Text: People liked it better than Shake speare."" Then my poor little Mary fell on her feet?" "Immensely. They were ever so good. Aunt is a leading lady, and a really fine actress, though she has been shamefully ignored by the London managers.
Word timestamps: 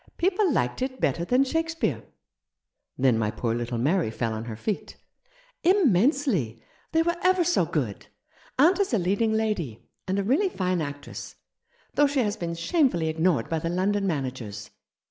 People 0.17 0.51
liked 0.51 0.81
it 0.81 0.99
better 0.99 1.23
than 1.23 1.43
Shake 1.43 1.69
speare."" 1.69 2.01
Then 2.97 3.19
my 3.19 3.29
poor 3.29 3.53
little 3.53 3.77
Mary 3.77 4.09
fell 4.09 4.33
on 4.33 4.45
her 4.45 4.55
feet?" 4.55 4.97
"Immensely. 5.77 6.59
They 6.91 7.03
were 7.03 7.17
ever 7.21 7.43
so 7.43 7.67
good. 7.67 8.07
Aunt 8.57 8.79
is 8.79 8.95
a 8.95 8.97
leading 8.97 9.31
lady, 9.33 9.83
and 10.07 10.17
a 10.17 10.23
really 10.23 10.49
fine 10.49 10.81
actress, 10.81 11.35
though 11.93 12.07
she 12.07 12.21
has 12.21 12.35
been 12.35 12.55
shamefully 12.55 13.09
ignored 13.09 13.47
by 13.47 13.59
the 13.59 13.69
London 13.69 14.07
managers. 14.07 14.71